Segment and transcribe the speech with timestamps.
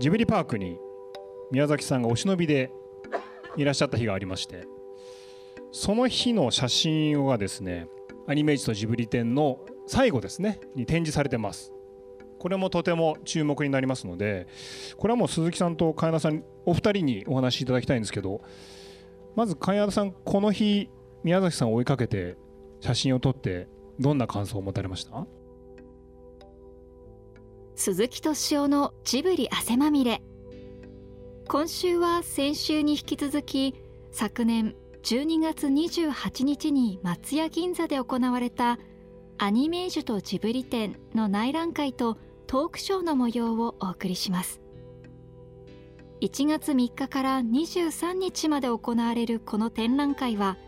[0.00, 0.78] ジブリパークに
[1.50, 2.72] 宮崎さんがお忍びで
[3.58, 4.66] いらっしゃった日がありまして
[5.72, 7.86] その日の写真がですね
[8.26, 11.72] アニメージとジブリ展の最後ですねに展示されてます。
[12.38, 14.46] これもとても注目になりますので
[14.96, 18.40] これはもう鈴木さんと金田さんお二人にお話しいただきたいんですけど
[19.36, 20.88] まず金田さんこの日
[21.22, 22.38] 宮崎さんを追いかけて
[22.80, 25.26] 写真を撮ってどんな感想を持たれました？
[27.80, 30.20] 鈴木敏夫のジブリ汗まみれ。
[31.48, 33.74] 今週は先週に引き続き
[34.12, 38.78] 昨年12月28日に松屋銀座で行われた
[39.38, 44.60] アニメージュとジブリ展の内覧会とトークショーの模様をお送りします。
[46.20, 50.58] 1月3日から23日まで行われるこの展覧会は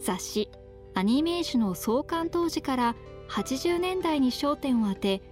[0.00, 0.50] 雑誌
[0.94, 2.96] アニメージュの創刊当時から
[3.28, 5.22] 80年代に焦点を当て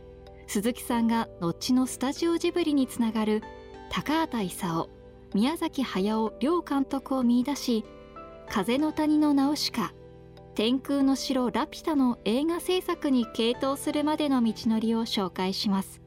[0.47, 3.42] 鈴木さんが後のスタジオジブリにつながる
[3.91, 4.89] 高畑勲
[5.34, 7.84] 宮崎駿両監督を見出し
[8.48, 9.92] 「風の谷のナウシカ」
[10.55, 16.01] 「天空の城ラピュタ」の映画制作に傾倒するまでの道のりを紹介します。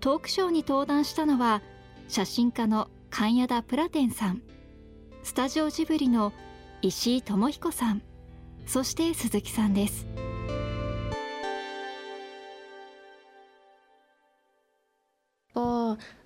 [0.00, 1.62] トークショーに登壇したのは
[2.06, 4.42] 写真家の神谷田プラテンさん
[5.24, 6.32] スタジオジブリの
[6.80, 8.02] 石井智彦さん
[8.66, 10.06] そして鈴木さんです。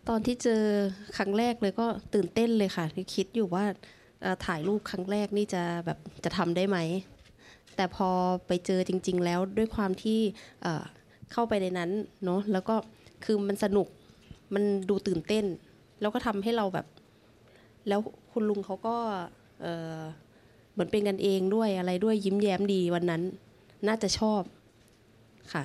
[0.08, 0.62] ตอนที่เจอ
[1.16, 3.64] ครั้งแรกเลยก็ตื่นเต้นเลยค่ะที่คิดอยู่ว่า
[4.46, 6.78] ถ่ายรูปครั้งแรกนี่จะแบบจะทำได้ไหม
[7.76, 8.08] แต่พอ
[8.46, 10.20] ไปเจอจริง ๆ แล้วด้วยความที่
[11.32, 11.90] เข้าไปในนั้น
[12.24, 12.74] เนาะแล้วก็
[13.24, 13.88] คือมันสนุก
[14.54, 15.44] มันดูตื่นเต้น
[16.00, 16.86] แล้วก็ทำให้เราแบบ
[17.88, 18.00] แล้ว
[18.32, 18.96] คุณลุงเขาก็
[20.72, 23.22] เหมือนเป็นกันเองด้วยอะไรด้วยยิ้มแย้มดีวันนั้น
[23.86, 24.42] น่าจะชอบ
[25.52, 25.62] ค่ะ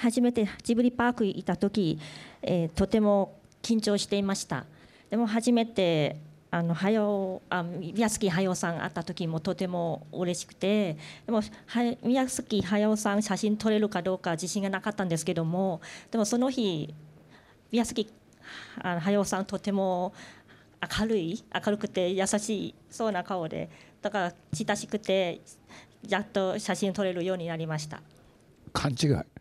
[0.00, 1.98] 初めてジブリパーク行った時、
[2.42, 4.64] えー、とても緊張していました。
[5.10, 6.16] でも初めて
[6.50, 15.80] あの早あ宮崎駿さん会った時もとても嬉しくてでもは宮崎駿さん写真撮れるかどうか自信がなかったんですけども
[16.10, 16.92] でもその日
[17.70, 18.12] 宮崎
[18.82, 20.12] 駿さんとても
[21.00, 23.70] 明るい明るくて優しいそうな顔で
[24.02, 25.40] だから親しくて
[26.08, 28.00] やっと写真撮れるようになりました。
[28.72, 29.39] 勘違い。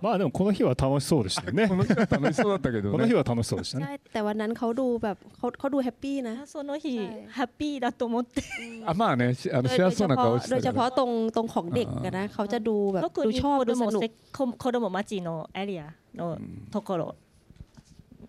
[0.00, 1.68] まあでもこの日は楽しそうでしたよね。
[1.68, 4.00] この日は楽しそうだったけど、ね、この日は楽しそうでしたね。
[4.12, 6.98] แต่วันนั้นเขาดูแบบเขาเขาดูแฮปปี้นะその日
[7.30, 8.42] ハッピーだと思って
[8.84, 14.02] あまあねあの幸せそうな顔してโดยเฉพาะตรงตรงของเด็กนะเขาจะดูแบบดูชอบดูสนุก
[14.62, 16.38] 子供町のエリアの
[16.70, 17.16] ところ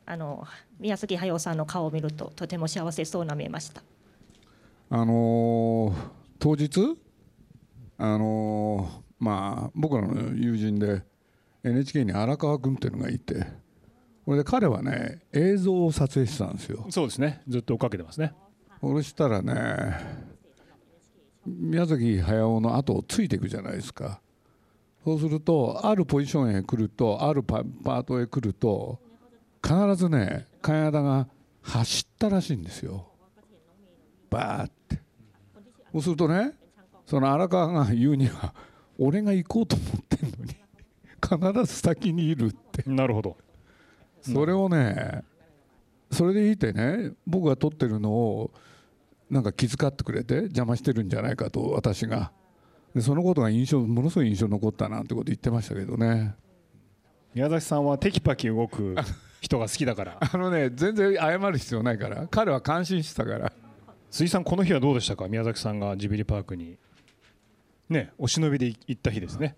[0.06, 0.46] あの
[0.80, 3.82] 宮崎駿さんの顔を見るととても幸せそうな見えました。
[4.90, 5.94] あの
[6.40, 6.98] 当日
[7.98, 8.90] あの
[9.20, 11.02] まあ僕らの友人で
[11.65, 13.47] NHK に荒川君っていうのがいて
[14.25, 16.87] これで彼はね映像を撮影してたんですよ。
[16.91, 17.43] そうですね。
[17.49, 18.33] ずっと追っかけてますね。
[18.81, 19.97] そしたらね
[21.45, 24.21] 宮崎駿の後をついていくじゃないですか。
[25.05, 29.01] そうするとあるポジションへ来るとあるパートへ来ると
[29.61, 31.27] 必ずね金田が
[31.63, 33.09] 走ったらしいんですよ。
[34.31, 35.01] バーって。
[35.93, 36.53] そうするとね
[37.07, 38.55] その荒川が言うには
[38.99, 40.55] 俺が行こうと思ってんのに
[41.23, 42.83] 必ず先にいるって。
[42.91, 43.37] なるほど。
[44.23, 45.25] それをね
[46.11, 48.51] それでいてね僕が撮ってるのを
[49.31, 52.33] なんか気遣ってくれて邪魔してるんじゃないかと私が。
[52.95, 56.35] でそのことが印象ものすごい印象残ったなんてこと言ってましたけどね。
[57.35, 58.95] 宮崎さんはテキパキ動く
[59.41, 60.19] 人が好きだから。
[60.21, 62.29] あのね全然謝る必要ないから。
[62.29, 63.53] 彼は感心してたから。
[64.11, 65.27] 鈴井さんこの日はどうでしたか？
[65.29, 66.77] 宮崎さんがジブリパークに。
[67.89, 69.57] ねお忍びで行った日ですね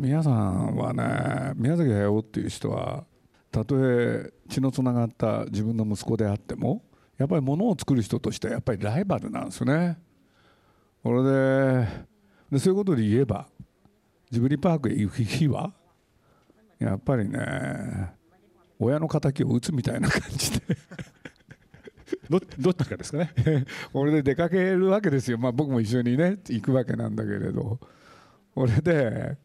[0.00, 3.04] 皆さんはね宮崎駿っていう人は
[3.52, 6.82] たとえ血のつながった自分の息子であっても
[7.18, 9.98] やっぱりものを作る人としてはやっぱりライバルなんですよね。
[11.02, 11.88] これで
[12.50, 13.46] でそういうことで言えば
[14.30, 15.74] ジブリパークへ行く日は
[16.78, 18.12] やっぱりね
[18.78, 20.64] 親の敵を撃つみたいな感じで。
[22.30, 23.34] どどっちかですかね。
[23.92, 27.78] これで出かけるわけですよ、まあ、僕も一緒にね行くわけなんだけれど。
[28.54, 29.36] これで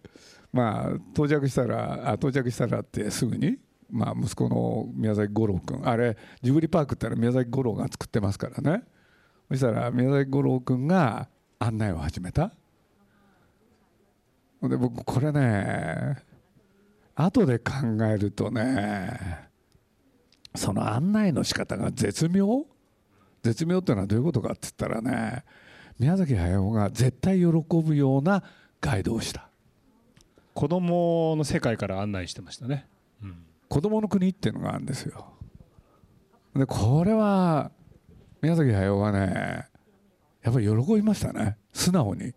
[0.55, 3.57] まあ到着したらあ到着したらってすぐに、
[3.89, 8.83] まあ、息子の宮崎五郎君あれジブリパークってのは宮崎五郎が作ってますからね。
[9.49, 11.27] そしたら宮崎五郎君が
[11.59, 12.53] 案内を始めた。
[14.61, 16.23] で僕これね
[17.15, 17.73] 後で考
[18.09, 19.49] えるとね
[20.55, 22.65] その案内の仕方が絶妙？
[23.43, 25.43] 絶妙っていうのはどういうことかって言ったらね
[25.99, 28.41] 宮崎駿が絶対喜ぶような
[28.79, 29.49] ガイドをした。
[30.55, 32.87] 子供の世界から案内してましたね、
[33.21, 33.35] うん、
[33.67, 35.33] 子供の国っていうのがあるんですよ。
[36.55, 37.71] でこれは
[38.41, 39.67] 宮崎駿はね
[40.41, 41.57] やっぱり喜びましたね。
[41.73, 42.33] 素直に。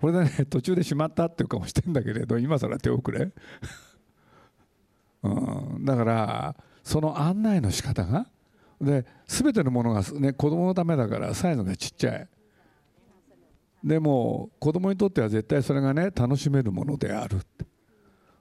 [0.00, 3.32] これでね 途中でしまったっていう顔してんだけれど今更手遅れ、
[5.24, 8.28] うん、だからその案内の仕方が
[8.80, 12.28] で全てのものが、ね、子供のためだからサイズがちっちゃい。
[13.82, 17.40] でも子供にとっては絶対それがね楽しめるものである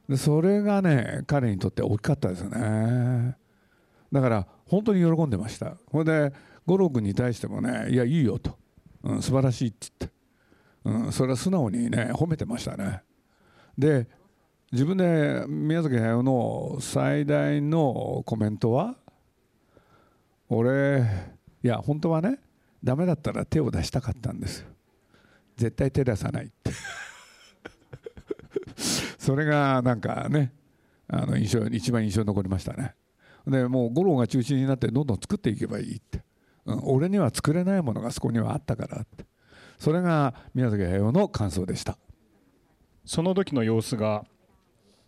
[0.07, 3.37] でそれがね彼にとって大きかったですよね。
[4.11, 5.77] だから本当に喜んでました。
[5.91, 6.33] ほいで
[6.65, 8.57] 五郎君に対してもね「いやいいよ」と
[9.03, 10.11] 「うん、素晴らしい」って言っ
[11.03, 13.03] て、うん、それは素直にね褒めてましたね。
[13.77, 14.07] で
[14.71, 18.95] 自分で宮崎駿の最大のコメントは
[20.49, 21.05] 俺
[21.63, 22.39] いや本当はね
[22.83, 24.69] ダメだったら手を出したかったんですよ。
[25.59, 26.71] 絶対手出さないって。
[29.19, 30.53] それがなんかね
[31.07, 32.95] あの印象一番印象に残りましたね。
[33.45, 36.23] でもう五郎が中心になってどんどん作っていけばいいって、
[36.65, 39.25] うん、俺には作れないものがそこにはあったからって。
[39.77, 41.97] それが宮崎駿の感想でした。
[43.05, 44.25] その時の様子が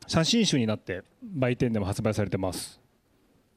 [0.07, 2.81] 写真集になって売店でも発売されてます。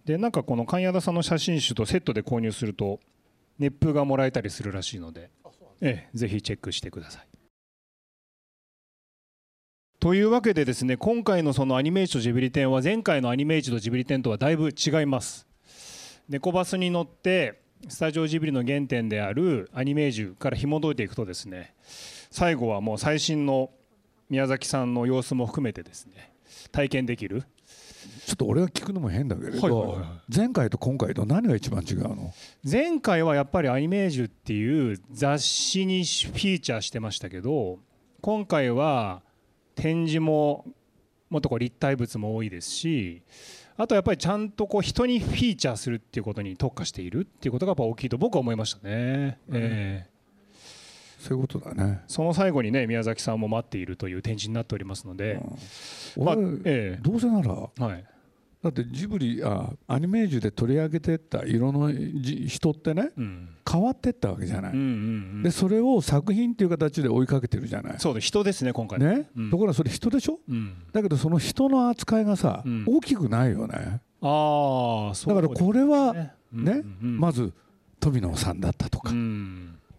[0.04, 3.00] でなんかこの神谷田さんの写真集とセットで購入すると
[3.58, 5.30] 熱風がもらえたりするらしいので。
[5.86, 7.28] ええ、ぜひチェックしてください。
[10.00, 15.46] というわけでですね今回のそのアニメージュとジブリ展は前回のアニメージュとジブリ展とはだいぶ違います。
[16.26, 21.74] 猫バスに乗ってスタジオジブリの原点であるアニメージュから紐解いていくとですね
[22.30, 23.70] 最後はもう最新の
[24.30, 26.32] 宮崎さんの様子も含めてですね
[26.72, 27.44] 体験できる
[28.26, 29.98] ちょっと俺が聞くのも変だけれど、
[30.34, 32.32] 前回と今回と何が一番違うの？
[32.68, 37.78] 前回はやっぱりアニメージュっていう雑誌にフィーチャーしてましたけど
[38.20, 39.22] 今回は
[39.74, 40.64] 展示も
[41.30, 43.22] もっとこう立体物も多いですし
[43.76, 49.38] あとやっぱりちゃんとこう人にフィーチャーするっていうことに特化しているっていうことがやっぱ大きいと僕は思いましたね。
[49.48, 50.06] うん、え。
[50.10, 50.13] ー
[51.24, 52.02] そういうことだね。
[52.06, 55.40] その最後にね宮崎さんも待っているという展示になっておりますので、
[56.16, 56.34] うん、まあ
[56.64, 58.04] ええ、どうせなら、はい、
[58.62, 64.90] だってジブリあアニメージュで取り上げてった色の人ってね、うん、変わってったわけじゃない、うんうんう
[65.38, 67.98] ん、でそれを作品っていう形で追いかけてるじゃない。
[67.98, 68.98] そう人ですね今回。
[68.98, 74.00] ね、うん、ところがそれ人でしょ、うん、だけどその人の扱いがさ、うん、大きくないよね。
[74.20, 76.82] ああそうだからこれはね、ね？
[77.00, 77.52] まず
[78.00, 79.12] 富野さんだったとか、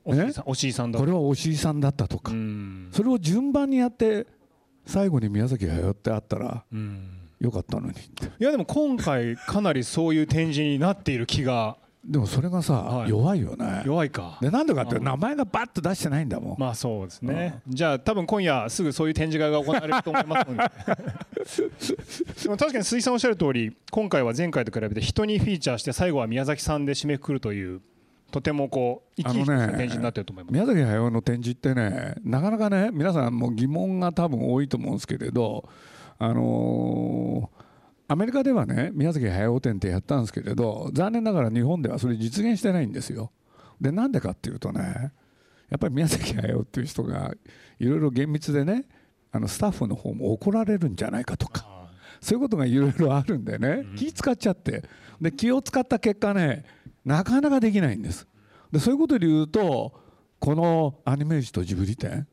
[0.06, 2.32] ね、おしいさんだこれはおしいさんだったとか、
[2.92, 4.28] それを順番にやって
[4.86, 7.22] 最後に宮崎駿ってあったら、うん。
[7.40, 7.94] よかったのに
[8.40, 11.78] いやでも今回かなりそういう展示になっている気が。
[12.04, 13.82] でもそれがさ、はい、弱いよね。
[13.84, 14.38] 弱いか。
[14.40, 16.56] でなんでかって名前がバッと出してないんだもん。
[16.60, 20.64] まあそうですね、うん、じゃあ多分今夜すぐそういう展示会が行われると思いますので。
[22.44, 27.82] でも確かに鈴木さんおっしゃる通り今回は前回と比べて人にフィーチャーして最後は宮崎さんで締めくくるという
[28.36, 35.70] とてもこう生き生展示になってると思います、ね、宮崎駿の展示ってねなかなかね皆さんも疑問が多分多いと思うんですけれど
[36.20, 37.64] あのー、
[38.10, 43.32] アメリカではね宮崎駿展ってやったんですけれど残念ながら日本ではそれ実現してないんですよ。
[43.80, 45.14] でなんでかっていうとね
[45.70, 47.32] やっぱり宮崎駿っていう人が
[47.80, 48.84] いろいろ厳密でね
[49.32, 51.66] あのスタッフの方も怒られるんじゃないかとか
[52.20, 54.84] そういうことがいろいろあるんでね、気使っちゃって。
[55.22, 56.66] で気を使った結果ね
[57.06, 58.28] なかなかできないんです。
[58.72, 59.94] でそういうことで言うと
[60.40, 62.28] このアニメージュとジブリ展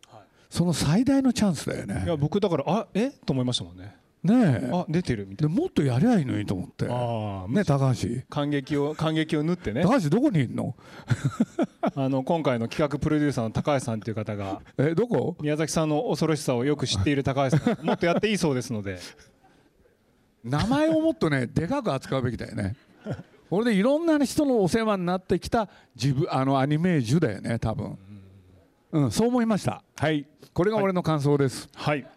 [0.50, 2.02] その最大のチャンスだよね。
[2.05, 3.11] いや僕だからあえ？
[3.11, 3.97] と思いましたもんね。
[4.23, 5.55] ねあ出てるみたいな。
[5.55, 6.87] もっとやりゃいいのにと思って。
[6.88, 8.09] あね高橋。
[8.31, 9.83] 感激を感激を縫ってね。
[9.83, 10.76] 高橋どこにいるの？
[11.95, 15.37] あの今回の企画プロデューサーの高橋さんという方がえどこ？
[15.41, 18.99] 宮崎さんの恐ろしさをよく知っている高橋さん もっとやっていいそうですので。
[20.45, 22.75] 名前をもっとねでかく扱うべきだよね
[23.52, 27.99] これでいろんな人のお世話になってきた自分あのアニメージュだよね多分。
[28.92, 29.85] うん、そう思いました。
[29.94, 30.26] はい。
[30.54, 32.11] これが俺の感想です、はい、はい、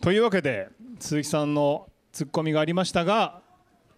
[0.00, 0.68] というわけで
[1.00, 3.42] 鈴木さんのツッコミがありましたが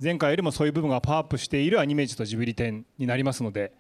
[0.03, 3.75] 前回よりもそういう部分がパワーアップしているアニメージュとジブリ展になりますので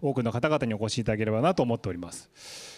[0.00, 2.30] 多くの方々にお越しいただければなと思っております。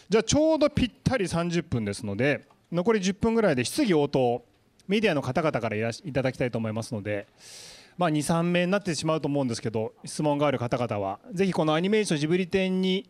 [0.09, 4.43] じゃあちょうどぴったり30分ですので残り10分ぐらいで質疑応答
[4.89, 7.27] メディアの方々からいただきたいと思いますので
[7.97, 13.09] まあ、23名になってしまうと思うんですけど質問がある方々はぜひこのアニメーションジブリ展に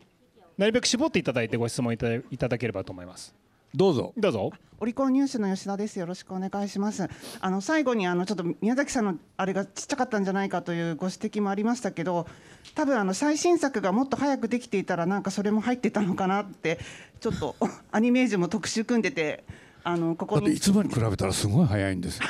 [0.57, 3.33] なるべく絞っていただいてご質問いただければと思います。
[3.73, 4.13] どうぞ。
[4.17, 4.51] どうぞ。
[4.81, 5.97] オリコンニュースの吉田です。
[5.97, 7.07] よろしくお願いします。
[7.39, 12.27] あの最後にあのちょっと宮崎さんのあれがちっちゃかったんじゃないかというご指摘もありましたけど、
[12.75, 16.79] 多分あの最新作がもっと早くできていたらなんかそれも入ってたのかなって
[17.21, 17.55] ちょっと
[17.91, 19.45] アニメージュも特集組んでて
[19.83, 22.25] あのここだってにいつもに比べたらすごい早いんですよ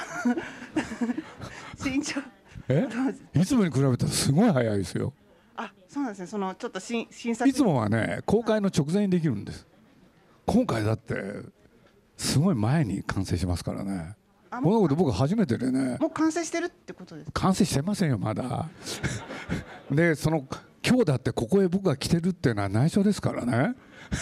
[1.83, 2.21] 身長
[3.35, 3.39] え？
[3.41, 5.13] いつもに比べたらすごい早いですよ。
[5.55, 6.27] あそうなんですね。
[6.27, 9.67] そのちょっと審審査いつもはね公開の直前にできるんです。
[10.45, 11.15] 今回だって
[12.17, 13.89] すごい前に完成しますからね。
[13.89, 14.15] こんな
[14.57, 15.97] あもうこと僕初めてでね。
[15.99, 17.41] もう完成してるってことですか？
[17.41, 18.69] 完成してませんよまだ。
[19.91, 20.45] でその
[20.85, 23.75] 今日だってここへ僕が来てるっていうのは内緒ですからね。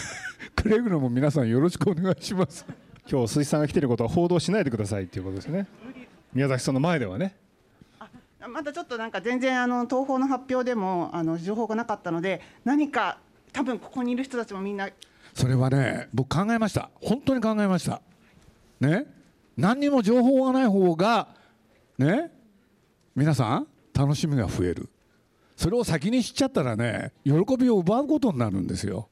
[0.54, 2.66] くれぐれも皆さんよろしくお願いします。
[3.10, 5.66] 今日鈴木さんが来てることは報道しないでくださいっていうことですね。
[6.32, 7.34] 宮崎さんの前ではね。
[7.36, 7.39] あ
[8.48, 13.18] まだちょっとなんか全然あの東宝の発表でもあの情報がなかったので何か
[13.52, 14.88] 多分ここにいる人たちもみんな
[15.34, 16.90] それはね僕考えました。
[17.02, 18.00] 本当に考えました。
[18.80, 19.06] ね？
[19.56, 21.28] 何にも情報がない方が
[21.98, 22.30] ね？
[23.14, 24.88] 皆さん楽しみが増える。
[25.56, 29.08] それを先に知っちゃったらね喜びを奪うことになるんですよ。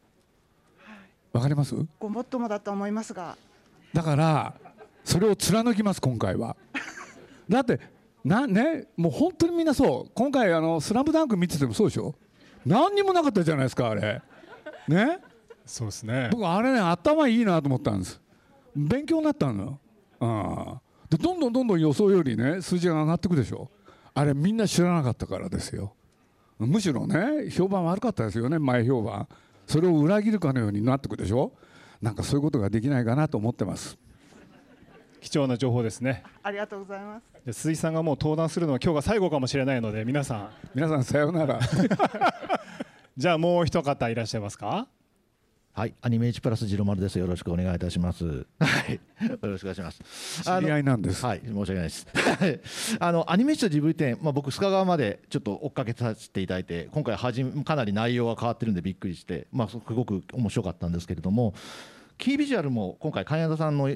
[1.33, 1.75] わかります？
[2.01, 3.37] ごもっともだと思いますが。
[3.93, 4.55] だから
[5.05, 6.57] それを貫きます今回は。
[7.49, 7.81] だって
[8.25, 10.11] なねもう本当にみんなそう。
[10.15, 12.15] 今回あの「スラムダンク見ててもそうでしょ？
[12.67, 14.23] 何にもなかったじゃないですかあれ。
[14.89, 15.19] ね？
[15.65, 16.29] そうですね。
[16.33, 18.21] 僕あれね頭いいなと思ったんです。
[18.75, 19.63] 勉強になったの。
[19.65, 19.81] よ、
[20.21, 23.71] うん、でどんどんどんどん予想よりね数字が上がってくでしょ？
[24.15, 25.95] あれみんな知らなかったからですよ。
[26.59, 29.29] むしろね評判悪かったですよね前評判。
[29.67, 31.53] それを裏切るかのようになってくでしょ？
[32.03, 33.99] なんかそういうことができないかなと思ってます
[35.21, 41.61] 貴重な情報ですねありがとうございますじゃあ鈴木さんがもう登壇するのは今日が最後かもしれないので皆さん皆さんさようなら
[43.17, 44.87] じゃあもう一方いらっしゃいますか？
[45.73, 47.21] はい、アニメ1プラスジロマルです。
[47.21, 48.25] よろしくお願いいたします。
[48.25, 48.43] は
[48.89, 48.95] い、
[49.25, 50.43] よろしくお願いします。
[50.43, 52.07] 知り合いなんですはい、申し訳ないです。
[52.13, 52.61] は い
[52.99, 61.55] あのアニメーションジブリ展、まあ僕須賀川までちょっと追っかけさせていただいて、今回はじめかなり内容が変わってるんでびっくりして、まあすごく面白かったんですけれども、
[62.19, 63.89] キービジュアルも今回金田さんの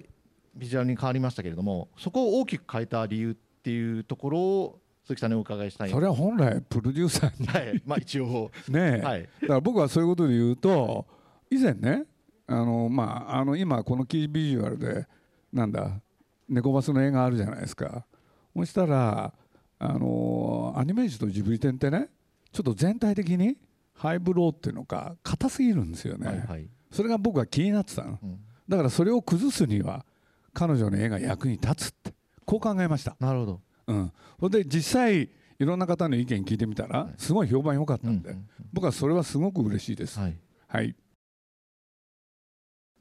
[0.55, 5.91] ビジュアルに変わりましたけれども、そこを大きく変えた理由っていうところを鈴木さんにお伺いしたい。
[5.91, 7.47] それは本来プロデューサーに。
[7.47, 8.51] はい、まあ一応。
[8.69, 9.23] ねえ、はい。
[9.23, 11.07] だから僕はそういうことで言うと
[11.51, 12.05] 以前ね
[12.47, 15.07] あの、まあ、あの今このキービジュアルで
[15.53, 16.01] なんだ
[16.49, 18.07] 猫バスの映画あるじゃないですか。
[18.55, 19.33] そしたら
[19.79, 22.09] あのアニメージュとジブリ展ってね
[22.53, 23.57] ちょっと全体的に
[23.95, 26.69] ハイブローっていうのか硬すぎるんですよね、はいはい。
[26.91, 28.19] それが僕は気になってたの。
[28.23, 28.39] うん。
[28.69, 30.05] だからそれを崩すには
[30.53, 33.17] 彼女の絵が役に立つってこう考えました。
[33.19, 38.35] なるほど、うん、そんで実際いろんな方の意見聞いてみたら、すごい評判良かったんで、
[38.73, 40.19] 僕はそれはすごく嬉しいです。
[40.19, 40.95] はい、はい、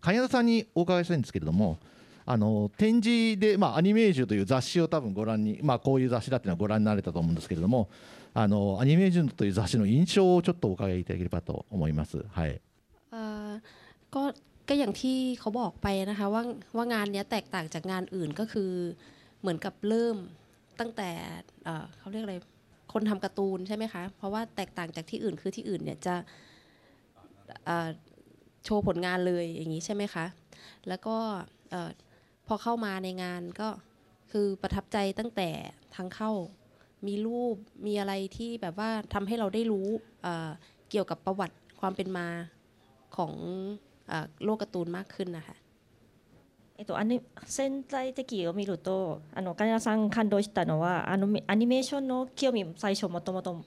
[0.02, 1.80] 田さんにお伺いしたいんですけれども
[2.26, 7.90] あの展示で、まあ、アニメージュという雑誌を多分ご覧に、まあ、こういう雑誌だっていうのはご覧になれたと思うんですけれども
[8.34, 12.24] あのアニメージュという雑誌の印象をちょっとお伺いいただければと思います。
[12.32, 12.62] はい、
[13.12, 13.60] あ
[14.10, 14.34] こ
[14.68, 16.44] ก็อย่างที่เขาบอกไปนะคะว่า
[16.76, 18.72] ว่างานเนี้ยแตกต่างจากงานอื่นก็คือ
[19.40, 20.18] เหมือนกับเริ่ม
[20.80, 21.10] ตั้งแต่
[21.98, 22.36] เขาเรียกอะไร
[22.94, 26.16] คนทำการ์ตูนใช่ไหมคะ เพราะว่าแตกต่างจากที่อื่นคือที่อื่นเนี่ยจะ
[28.64, 30.26] โชว์ผลงานเลยอย่างนี้ใช่ไหมคะ
[30.88, 31.18] แล้วก็
[32.48, 33.70] พอเข้ามาในงานก็
[34.32, 35.50] คือประทับใจตั้งแต่
[35.96, 36.32] ทางเข้า
[37.08, 39.88] มีรูปมีอะไรที่แบบว่าทำให้เราได้รู้
[40.90, 42.28] เกี่ยวกับประวัติความเป็นมา
[43.16, 43.34] ของ
[44.45, 45.57] โลกการ์ตูนมากขึ้นนะคะ
[46.79, 53.65] えっと、アニ潜在的を見るとあの金田さん感動したのはあのアニメーションの興味最初もともと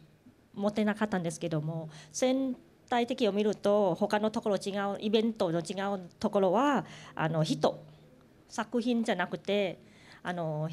[0.54, 6.86] 持ってなかったんですけども潜在的を見ると他のところ違うイベントの違うところは
[7.16, 7.84] あの人
[8.48, 9.80] 作品じゃなくて
[10.22, 10.70] あの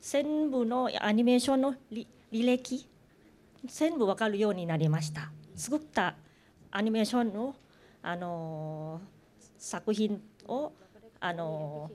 [0.00, 2.88] 全部のアニメーションの履履歴
[3.64, 6.14] 全部わかるようになりました作った
[6.70, 7.54] アニメーションの
[8.03, 9.01] あの
[9.57, 10.71] 作品を
[11.19, 11.89] あの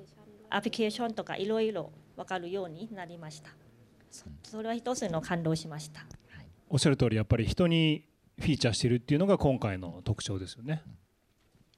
[0.51, 3.51] アプリケーションとかいろいろ分かるようになりました。
[4.11, 6.05] そそれは一つの感動しました。
[6.69, 8.07] おっしゃる通りやっぱり人に
[8.39, 10.83] フィーチャーしているっていうのが今回の特徴ですよね。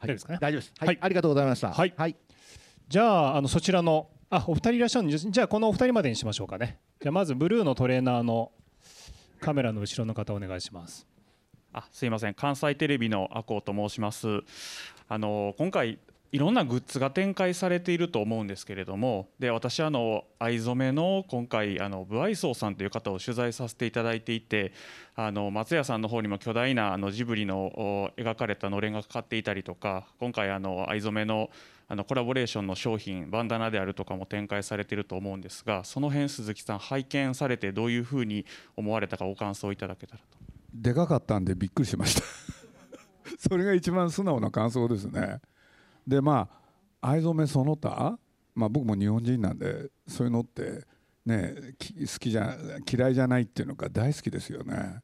[0.01, 0.39] 大丈夫ですかね？
[0.41, 0.87] 大丈夫です、はい。
[0.87, 0.99] はい。
[1.03, 1.73] ありがとうございました。
[1.73, 1.93] はい。
[1.97, 2.17] はい、
[2.89, 8.53] じゃああのそちらのあお二人いらっしゃるんでじゃあこのお二人までにしましょうかねじゃあまずブルーのトレーナーの
[9.41, 11.05] カメラの後ろの方お願いします
[11.73, 14.41] あすいません関西テレビの阿光と申します
[15.09, 15.99] あの今回
[16.33, 24.73] いろんなグッズが展開されていると思うんですけれどもで私あの藍染めの今回あのブアイソーさんという方を取材させていただいていて
[25.17, 31.51] あの松屋さんの方にも巨大なあのジブリの描かれたのれんがかかっていたりとか今回あの藍染めの
[31.89, 38.47] あのコラボレーションの商品バンダナであるとかも展開されていると思うんですがその辺鈴木さん拝見されてどういうふうに
[38.77, 40.50] 思われたかご感想いただけたらと。
[40.73, 42.23] でかかったんでびっくりしました。
[43.39, 45.41] それが一番素直な感想ですね。
[46.07, 46.49] でま
[47.01, 48.19] あ藍染めその他
[48.55, 50.85] まあ、僕も日本人なんでそういうのって
[51.25, 51.55] ね
[52.01, 52.57] 好きじゃ
[52.91, 55.01] 嫌いじゃないっていうのが大好きですよね。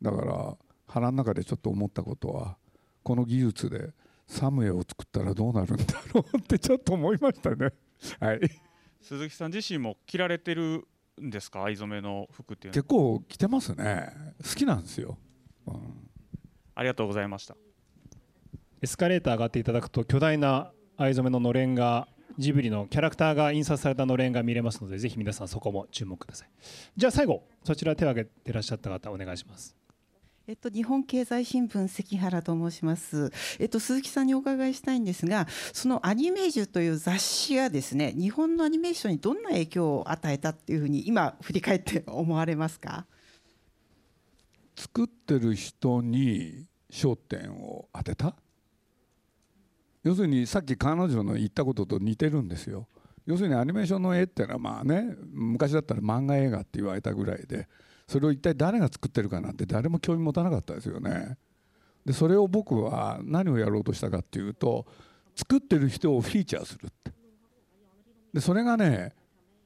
[0.00, 0.56] だから
[0.86, 2.58] 腹の中でちょっと思ったことは
[3.02, 3.94] この技術で
[4.26, 7.72] サムエを作ったらどうなるんだろうってちょっと思いましたね。
[8.20, 8.40] はい。
[9.00, 10.86] 鈴木さん自身も着られてる
[11.20, 11.64] んですか？
[11.64, 14.12] 藍染めの服っていう結構着てますね。
[14.42, 15.18] 好きなんですよ、
[15.66, 15.74] うん、
[16.74, 17.56] ありがとうございました。
[18.80, 26.50] エスカレーター上がっていただくと巨大な藍染めののれんがジブリのキャラクターが印刷されたのれんが見れますのでぜひ皆さんそこも注目ください。
[26.96, 29.76] じゃあ最後そちら手を挙げていらっしゃった方お願いします
[30.48, 33.30] えっと、日本経済新聞関原と申します、
[33.60, 43.06] えっと、鈴木さんにお伺いしたいんですがそのアニメージュという雑誌がですね日本のアニメーションにどんな影響を与えたっていうふうに今振り返って思われますか？
[44.74, 48.34] 作ってる人に焦点を当てた？
[50.02, 52.88] 要するにさっき彼女の言ったことと似てるんですよ。
[53.26, 57.68] 要するにアニメーションの絵っていうのはまあね昔だったら漫画映画って言われたぐらいで
[58.12, 61.38] それを一体誰が作ってるかなんて誰も興味持たなかったですよね。
[62.04, 64.84] でそれを僕は何をやろうとしたかっていうと
[65.34, 67.10] 作ってる人をフィーチャーするって。
[68.34, 69.14] でそれがね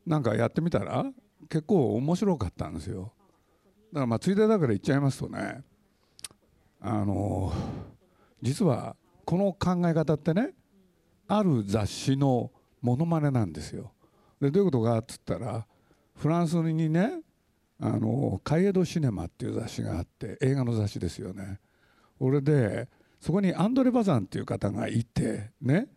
[0.07, 1.07] なんかやってみたら
[1.49, 3.13] 結構面白かったんですよ。
[3.93, 5.65] だからまあついでだから言っちゃいますとね
[6.81, 7.53] あの
[8.43, 10.55] 実はこの考え方ってね
[11.27, 13.93] ある雑誌のモノマネなんですよ。
[14.41, 15.67] でどういうことかっつったら
[16.15, 17.23] フランスにね
[17.79, 21.61] あのカイエド・シネマっていう雑誌があって映画の雑誌ですよね。
[22.19, 22.89] 俺で
[23.21, 25.89] そこにアンドレ・バザンっていう方がいてね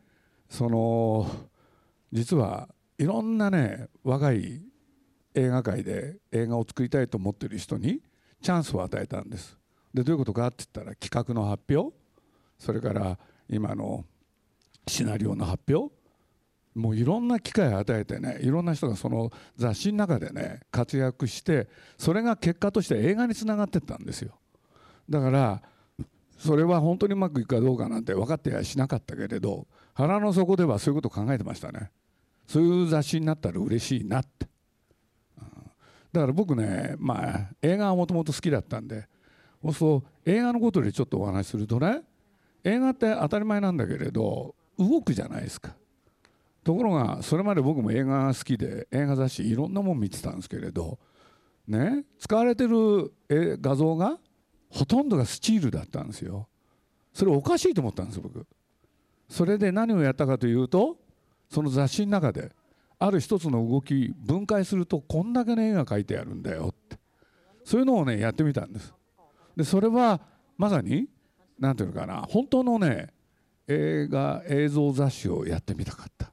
[0.49, 1.29] その
[2.11, 2.67] 実は
[2.97, 4.61] いろんなね若い
[5.35, 8.01] 映画界で映画を作りたいと思ってる人に
[8.41, 9.57] チャンスを与えたんです。
[9.93, 11.95] でどういうことかって言ったら企画の発表
[12.57, 13.17] それから
[13.47, 14.05] 今の
[14.87, 15.93] シナリオの発表
[16.79, 24.39] もういろんな機会を与えてねいろんな人がその雑誌の中でね活躍してそれが結果として映画につながってったんですよ。
[25.09, 25.61] だから
[26.37, 31.91] それは本当にうまくいくかどうかなんて分かってやしなかったけれど腹の底ではそういうこと考えてましたね。
[32.47, 34.47] そういう雑誌になったら嬉しいなって。
[36.11, 39.07] だから僕ねまあ映画はもともと好きだったんで
[39.73, 42.01] そう映画のことでちょっとお話しするとね
[42.63, 45.75] 映画って当たり前なんだけれど動くじゃないですか。
[46.63, 50.99] ところがそれまで僕も映画が好きで映画雑誌いろんなもん見てたんですけれど
[51.67, 53.13] ね使われてる
[53.61, 54.17] 画像が
[54.69, 56.47] ほとんどがスチールだったんですよ。
[57.13, 58.45] それおかしいと思ったんです僕。
[59.27, 60.97] それで何をやったかというと
[61.49, 62.51] その雑誌の中で
[62.99, 66.97] ある一つの動き分解するとこんだけの絵が描いてあるんだよって。
[67.63, 68.93] そういうのをねやってみたんです。
[69.55, 70.21] でそれは
[70.57, 71.07] まさに
[71.57, 73.09] 何ていうのかな本当のね
[73.67, 76.31] 映画映像雑誌をやってみたかった。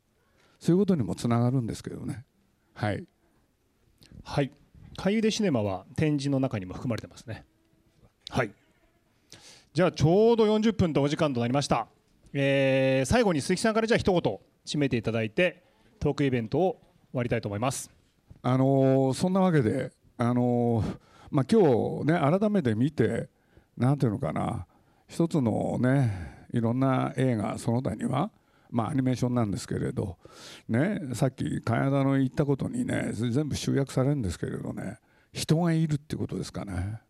[0.59, 2.25] そういうことにもつながるんですけどね。
[2.75, 3.07] はい。
[4.25, 4.51] はい。
[4.97, 7.45] 海でシネマは展示の中にも含まれてますね。
[8.31, 8.51] はい。
[9.75, 11.87] じゃあちょうど40分とお時間となりました、
[12.33, 15.65] えー、最後に鈴木さんからじゃあ一言締めていただいて
[16.01, 17.91] トークイベントを終わりたいと思います。
[18.43, 20.99] あのー、そんなわけであのー、
[21.31, 23.29] まあ今日ね改めて見て
[23.77, 24.67] なんていうのかな。
[25.09, 28.31] 一つのねいろんな映画その他には
[28.71, 30.17] まあアニメーションなんですけれど
[30.69, 34.99] ねさっき茅田の言ったことにね全部集約されるんですけれどね
[35.33, 37.01] 人がいるってことですかね。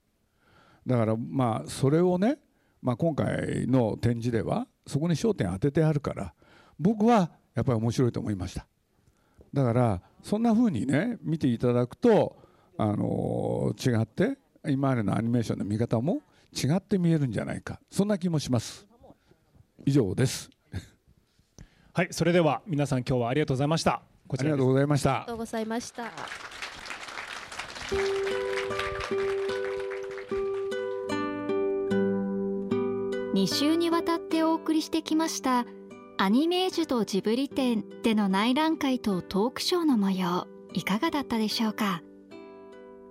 [0.86, 2.38] だからまあそれをね、
[2.82, 6.34] まあ、今回の展示ではそこに焦点当ててあるから
[6.78, 8.66] 僕はやっぱり面白いと思いました。
[9.52, 12.36] だからそんな風にね見ていただくと
[12.78, 14.38] あの違って
[14.68, 16.20] 今までのアニメーションの見方も
[16.52, 17.80] 違って見えるんじゃないか。
[17.90, 18.86] そんな気もします。
[19.84, 20.50] 以上です。
[21.96, 24.02] はいそれでは皆さん今日はありがとうございました。
[24.28, 25.12] こちらありがとうございました。
[25.12, 26.12] ありがとうございました。
[33.32, 35.64] 2週にわたってお送りしてきました
[36.18, 42.02] アニメージュとジブリ展での内覧会とトークショーの模様いかがだったでしょうか？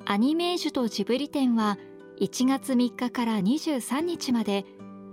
[0.05, 1.79] アニメージュとジブリ展は
[2.21, 4.63] 1月3日から23日まで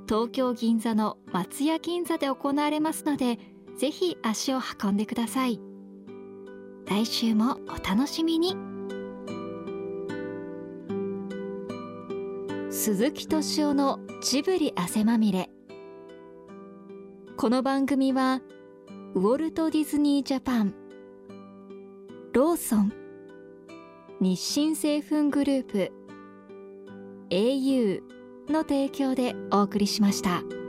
[0.07, 3.39] 東京銀座の松屋銀座で行われますので
[3.77, 5.61] ぜひ足を運んでください。
[6.87, 8.57] 来週もお楽しみに。
[12.71, 15.51] 鈴木敏夫のジブリ汗まみれ。
[17.37, 18.41] この番組は
[19.15, 20.75] ウォルト・ディズニー・ジャパン
[22.33, 22.93] ローソン
[24.21, 25.93] 日清製粉グループ
[27.31, 28.01] au
[28.49, 30.62] の提供でお送りしました。